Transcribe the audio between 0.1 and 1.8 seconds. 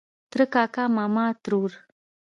ترۀ کاکا ماما ترور